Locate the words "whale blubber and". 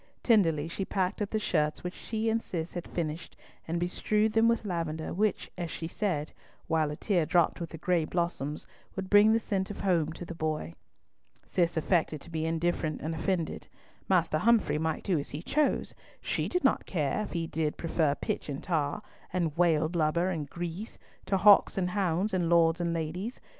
19.55-20.49